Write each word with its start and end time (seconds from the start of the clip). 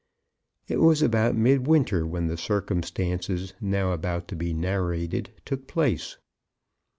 It 0.67 0.81
was 0.81 1.03
about 1.03 1.35
midwinter 1.35 2.07
when 2.07 2.25
the 2.25 2.35
circumstances 2.35 3.53
now 3.61 3.91
about 3.91 4.27
to 4.29 4.35
be 4.35 4.51
narrated 4.51 5.29
took 5.45 5.67
place. 5.67 6.17